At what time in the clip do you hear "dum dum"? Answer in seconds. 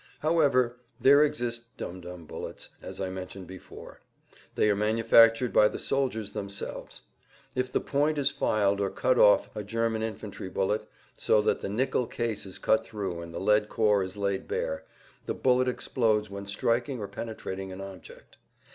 1.77-2.25